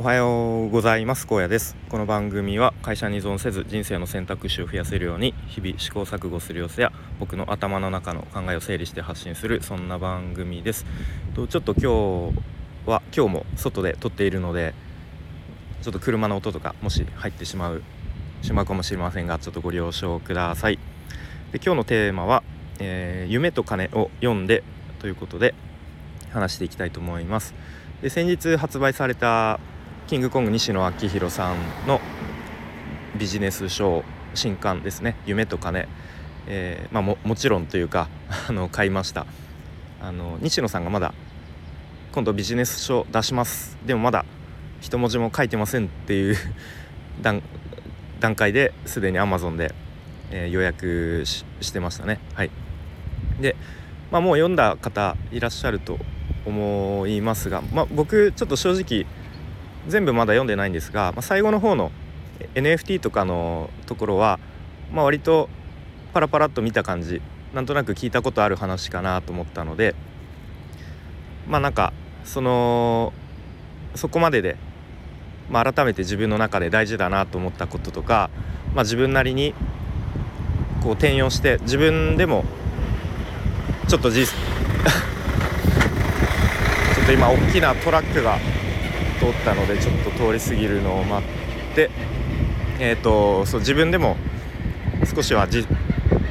[0.00, 1.26] おはようございます。
[1.26, 1.76] 高野です。
[1.90, 10.86] この番組は会社に依存せず人生の選択肢を増やせるように日々試行錯誤する様子や僕の頭の中の考えを整理して発信するそんな番組です。
[11.34, 14.72] とちょっと今日は今日も外で撮っているので
[15.82, 17.82] ちょっと車の音とかもし入ってしまう
[18.40, 20.78] しまうかもしれませんがちょっとご了承ください。
[21.52, 22.42] で今日のテーマは、
[22.78, 24.64] えー、夢と金を読んで
[24.98, 25.54] ということで
[26.32, 27.54] 話していきたいと思います。
[28.00, 29.60] で先日発売された
[30.10, 31.56] キングコング西野昭弘さん
[31.86, 32.00] の
[33.16, 34.02] ビジネス書
[34.34, 35.86] 新刊ですね「夢と金」
[36.50, 38.08] えー、まあももちろんというか
[38.48, 39.24] あの買いました。
[40.02, 41.14] あの西野さんがまだ
[42.10, 43.78] 今度ビジネス書出します。
[43.86, 44.24] でもまだ
[44.80, 46.36] 一文字も書いてませんっていう
[47.22, 49.72] 段階ですでに Amazon で、
[50.32, 52.18] えー、予約してましたね。
[52.34, 52.50] はい。
[53.40, 53.54] で、
[54.10, 56.00] まあ、もう読んだ方いらっしゃると
[56.44, 59.06] 思いますが、まあ、僕ちょっと正直
[59.88, 61.90] 全部まだ読んでないんですが、まあ、最後の方の
[62.54, 64.38] NFT とかのところは、
[64.92, 65.48] まあ、割と
[66.12, 67.20] パラパラっと見た感じ
[67.54, 69.94] なんとなく聞いたことある話かなと思ったので
[71.48, 71.92] まあなんか
[72.24, 73.12] その
[73.94, 74.56] そこまでで、
[75.50, 78.30] まあ、改めて自分の中で大事だなと思ったこととか、
[78.74, 79.54] まあ、自分なりに
[80.82, 82.44] こう転用して自分でも
[83.88, 84.32] ちょっとじ ちょ
[87.02, 88.38] っと今大きなトラックが
[89.20, 91.90] 通ったのでちょっと通り過ぎるのを待って
[92.80, 94.16] えっ、ー、とそう自分でも
[95.14, 95.66] 少しは実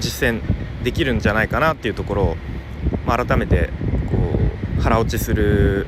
[0.00, 0.40] 践
[0.82, 2.36] できるんじゃないかなっていうところを、
[3.06, 3.70] まあ、改めて
[4.10, 4.16] こ
[4.78, 5.86] う腹落ちする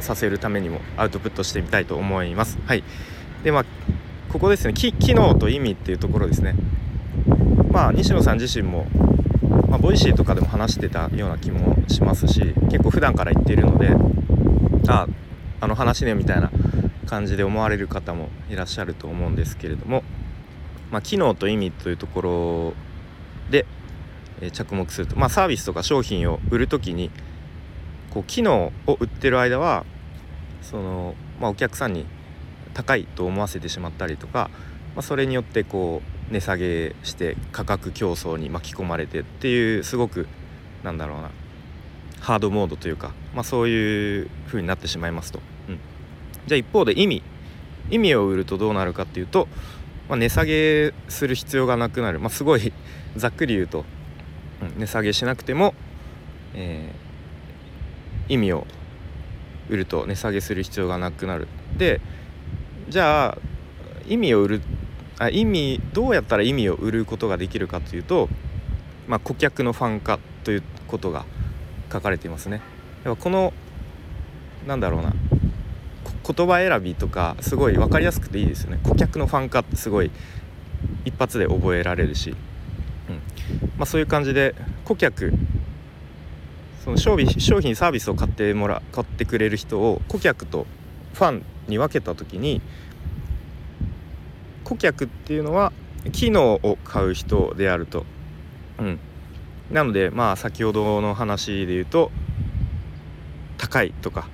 [0.00, 2.58] させるためにもアウトプットしてみたいと思います。
[2.66, 2.82] はい、
[3.44, 3.64] でまあ
[4.32, 6.54] ここですね機能と意味っていうところですね。
[7.70, 8.86] まあ西野さん自身も、
[9.68, 12.40] まあ、 Voicy とかでも話してたような気もしますし
[12.70, 13.94] 結構普段から言っているので
[14.88, 15.06] あ
[15.60, 16.50] あの話ねみたいな
[17.06, 20.02] 感じで思われる方もいらっしゃると思うんですけれども、
[20.90, 22.74] まあ、機能と意味というところ
[23.50, 23.66] で、
[24.40, 27.10] え着目すると、まあ、サービスとか商品を売る時に
[28.10, 29.84] こう機能を売ってる間は
[30.62, 32.06] その、まあ、お客さんに
[32.72, 34.50] 高いと思わせてしまったりとか、
[34.94, 40.28] まあ、それによってこう値下げして価格競争に巻き込まれてっていうすごく
[40.82, 41.30] なんだろうな
[42.20, 45.78] ハードモードというか、まあ、そういう風になってしまいますと、うん、
[46.46, 47.22] じゃあ一方で意味。
[47.90, 49.48] 意味を売るとどうなるかっていうと、
[50.08, 52.72] まあ、値下げする必要がなくなる、まあ、すごい
[53.16, 53.84] ざっくり言うと、
[54.62, 55.74] うん、値下げしなくても、
[56.54, 58.66] えー、意味を
[59.68, 61.48] 売ると値下げする必要がなくなる。
[61.76, 62.00] で
[62.88, 63.38] じゃあ
[64.08, 64.62] 意味を売る
[65.18, 68.28] あ意味どうやったら意味を売ることができるかというと、
[69.06, 71.24] まあ、顧客のファン化ということが
[71.92, 72.60] 書かれていますね。
[73.04, 73.52] やっぱこの
[74.66, 75.12] なんだろうな
[76.26, 78.80] 言葉選びとかすごい分かりやすくていいですよね。
[78.82, 80.10] 顧客のファン化ってすごい
[81.04, 82.34] 一発で覚えられるし、
[83.08, 83.16] うん。
[83.78, 85.32] まあ、そういう感じで顧客
[86.84, 90.66] その商品商品サービスを買ってもら買ってくれる人を顧客と
[91.14, 92.60] ファンに分けた時に
[94.64, 95.72] 顧客っていうのは
[96.12, 98.06] 機能を買う人であると、
[98.78, 98.98] うん、
[99.70, 102.10] なのでまあ先ほどの話で言うと
[103.56, 104.28] 高いとか、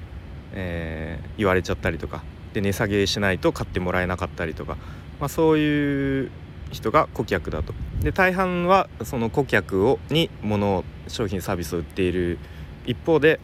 [0.52, 2.22] えー、言われちゃったりとか
[2.54, 4.76] で値下げしないと買ってもらえなかったりとか、
[5.20, 6.30] まあ、そういう
[6.70, 7.74] 人が顧客だと。
[8.00, 12.38] で大半はその顧客をに物を商品サービスを売っている
[12.86, 13.40] 一方で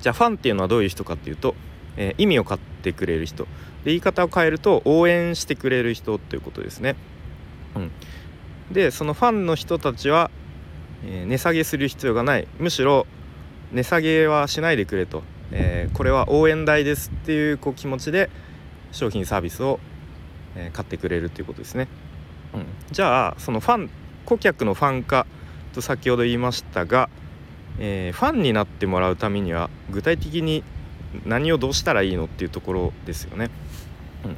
[0.00, 1.54] じゃあファンっていうのはどういう人かっていうと、
[1.96, 3.48] えー、意味を買ってくれる人で
[3.86, 6.96] 言い方を変えると応援してくれる人ということですね。
[7.74, 7.90] うん、
[8.72, 10.30] でそのファンの人たちは
[11.06, 12.48] えー、値下げする必要がない。
[12.58, 13.06] むしろ
[13.72, 18.30] 値下げはしないでくれと、えー、これは応援代ですっていうこう気持ちで
[18.92, 19.80] 商品サービスを、
[20.54, 21.88] え、買ってくれるということですね、
[22.54, 23.90] うん、じゃあそのファン
[24.24, 25.26] 顧客のファン化
[25.74, 27.10] と先ほど言いましたが、
[27.78, 30.64] えファンになってもらうためには具体的に
[31.24, 33.50] 何をどうしたらいいのっていうところですよね。
[34.24, 34.36] うん、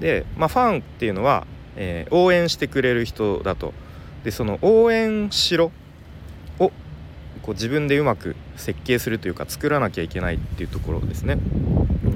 [0.00, 1.46] で、まあ、ファンっていうのは、
[1.76, 3.74] え応援してくれる人だと。
[4.26, 5.70] でその応援しろ
[6.58, 6.72] を
[7.42, 11.38] こう自分でうまく設計するというか作らなきゃいけないっていうところですね。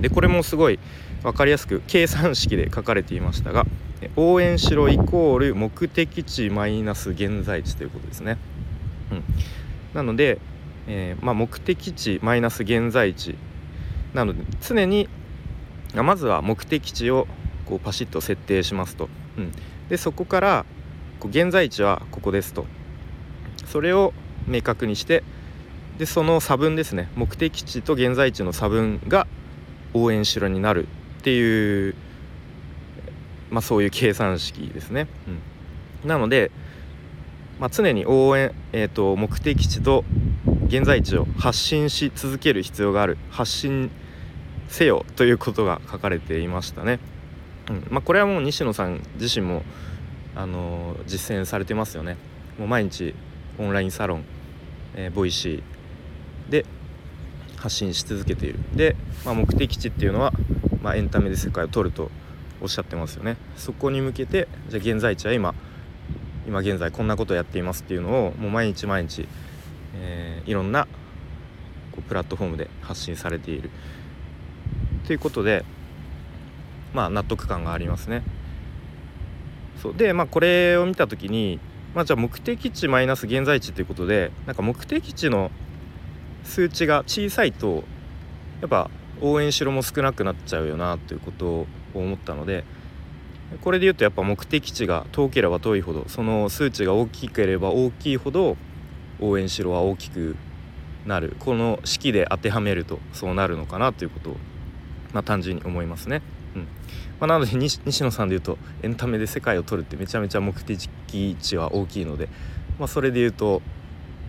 [0.01, 0.81] でこれもすごい
[1.23, 3.65] 分かりやすく計算式で書かれていましたが
[4.17, 8.39] 応援しろイコール目的地マイナス現在地ということですね。
[9.12, 9.25] うん、
[9.95, 10.41] なので、
[10.89, 13.37] えー、まあ、目的地マイナス現在地
[14.15, 15.09] なので常に
[15.95, 17.29] まずは目的地を
[17.67, 19.09] こうパシッと設定しますと。
[19.39, 19.53] うん、
[19.89, 20.67] でそこから
[21.28, 22.67] 現在地はここですと。
[23.67, 24.12] それを
[24.46, 25.22] 明確にして
[25.99, 27.08] でその差分ですね。
[27.14, 29.26] 目的地と現在地の差分が
[29.93, 30.88] 応援しろになる
[31.20, 31.94] っていう、
[33.50, 35.08] まあ、そういう計算式ですね。
[36.02, 36.50] うん、なので、
[37.58, 40.05] まあ、常に応援、えーと、目的地と
[40.69, 43.19] 現在地を発信し続ける必要がある。
[43.31, 43.90] 発信
[44.70, 46.99] せよということが書かれていましたね。
[47.69, 47.87] うん。
[47.90, 49.62] まあ、これはもう西野さん自身も、
[50.35, 52.17] あの、実践されてますよね。
[52.59, 53.15] もう毎日
[53.59, 54.25] オンラインサロン、
[54.94, 56.67] えー、 Voicy で
[57.56, 60.32] 発信し続けているで、まあ、目的地っていうのは、
[60.82, 62.11] まあ、エンタメで世界を取ると
[62.61, 65.55] おっしゃってますよねそこに向けてじゃあ現在地は今
[66.47, 69.29] 今現在こんなことをやっていますっていうのをもう毎日毎日、
[69.94, 70.87] えー、いろんな
[71.93, 73.71] こうプラットフォームで発信されている
[75.06, 75.65] ということで
[76.93, 78.23] まあ納得感がありますね。
[79.82, 81.59] そうでまあこれを見た時に
[81.94, 85.50] まあじゃあ目的地マイナス現在地っていうことでなんか目的地の
[86.44, 87.85] 数値が小さいと
[88.61, 88.91] やっぱ
[89.21, 92.65] 応援しろも少なくなっちゃうよなということを思ったので
[93.61, 98.56] これで言うとやっぱ目的地が遠ければ遠いほどその数値が大きければ大きいほど
[99.21, 100.37] 応援しろは大きく
[101.06, 104.37] なるこの式で当てはめるとそうなるのかなということを、
[105.12, 106.23] まあ、単純に思いますね。
[106.56, 106.62] うん
[107.20, 110.88] まあ、なので西野さんで言うとエンタメで世界を取るってめちゃめちゃ目的
[111.38, 112.29] 地は大きいので、
[112.79, 113.61] まあ、それで言うと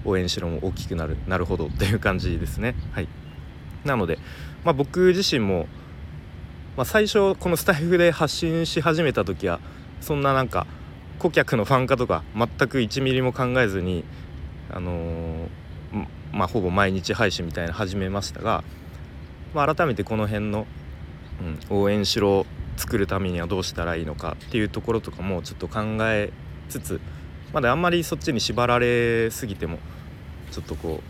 [0.03, 2.75] 応援しろも大きくなるなるほどっていう感じですね。
[2.91, 3.07] はい、
[3.85, 4.19] なので、
[4.65, 5.67] まあ、僕自身も、
[6.75, 9.59] まあ、最初このスタイフで発信し始めた時は
[10.01, 10.67] そんななんか
[11.19, 14.03] 顧客のファン化とか全く1ミリも考えずに、
[14.71, 18.63] あのー、まあ、ほぼ毎日配信みたいな始めましたが、
[19.53, 20.65] まあ、改めてこの辺の、
[21.69, 22.45] うん、応援しろ
[22.77, 26.31] 作るためにはどうしたらいいのかっていうところとかもちょっと考え
[26.69, 27.01] つつ
[27.53, 29.79] まだあんまりそっちに縛られすぎても
[30.51, 31.01] ちょっとこ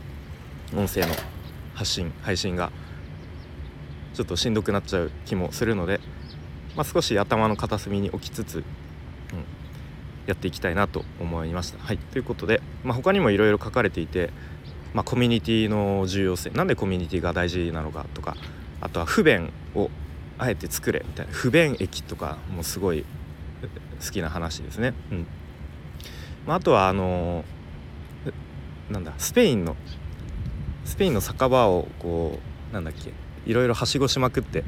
[0.74, 1.14] う音声の
[1.74, 2.72] 発信配信が
[4.14, 6.00] ちょっとしんどくなっちゃう気もするので、
[6.76, 8.64] まあ、少し頭の片隅に置きつつ、うん、
[10.26, 11.80] やっていきたいなと思いました。
[11.84, 14.32] はい、ということで、まあ、他にもいろいろ書かれていて、
[14.94, 18.36] まあ、コミュニティの重要性なんでコミュニティが大事なのかとか
[18.82, 19.90] あとは不便を
[20.42, 21.32] あえて作れみたいな。
[21.32, 23.06] 不便駅とかもすごい
[24.04, 24.96] 好きな話ですね。
[25.12, 25.28] うん。
[26.48, 29.76] まあ、あとはあのー、なんだスペインの
[30.84, 32.40] スペインの酒場をこ
[32.72, 33.12] うなんだっけ？
[33.46, 34.64] いろいろはしごしまくって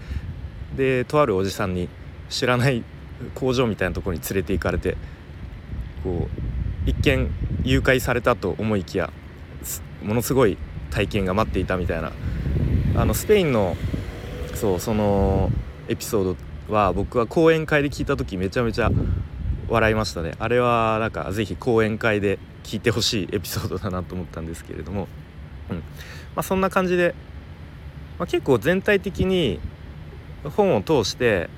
[0.77, 1.89] でとあるおじさんに
[2.29, 2.83] 知らない
[3.33, 4.95] 工場みたいなところに連れて行かれて
[6.03, 6.27] こ
[6.85, 7.29] う一見
[7.63, 9.11] 誘拐されたと思いきや
[10.03, 10.57] ものすごい
[10.91, 12.11] 体験が待っていたみたいな。
[12.95, 13.75] あのスペインの
[14.53, 15.51] そうその
[15.87, 16.35] エピソー
[16.67, 18.91] ドは僕は講演会で聞いた時めちゃめちゃ
[19.67, 20.33] 笑いましたね。
[20.39, 25.07] あれはなんか是非講演会で聞いてほしいエピソードだなと思ったんですけれども、
[25.69, 25.77] うん。
[25.77, 25.83] ま
[26.37, 27.15] あ、そんな感じで、
[28.17, 29.59] まあ、結構全体的に
[30.49, 31.49] 本を通して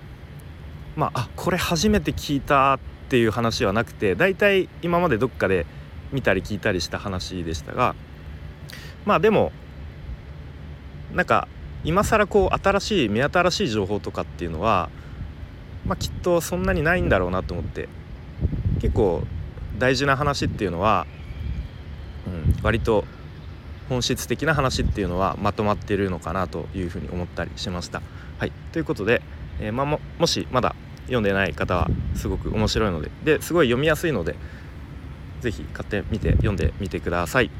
[0.95, 2.79] まああこれ初めて聞いたっ
[3.09, 5.65] ていう話はなくて大体今までどっかで
[6.11, 7.95] 見たり聞いたりした話でしたが
[9.05, 9.51] まあでも
[11.13, 11.47] なんか
[11.85, 14.89] 今更こう新しい目新しい情報とかっていうのは
[15.85, 17.87] まあ、きっとそんなにないんだろうなと思って
[18.81, 19.23] 結構
[19.77, 21.05] 大事な話っていうのは、
[22.27, 23.05] うん、割と
[23.87, 28.01] 本質的な話っていうのはまとまってるのかなというふうに思ったりしました。
[28.39, 29.21] はい、ということで、
[29.59, 34.35] えー、まあ、ももしまだ読んでない方はすごく面白いのでですごい読みやすいので
[35.41, 37.51] 是非買ってみて読んでみてください。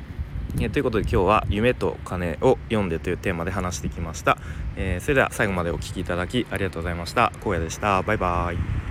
[0.60, 4.38] えー、ということで今日は「夢と金を読んで」というテーマで話してきました、
[4.76, 7.32] えー、それでは最後までお聴きいただきありがとうございました。
[7.44, 8.02] 荒野でした。
[8.02, 8.85] バイバーイ。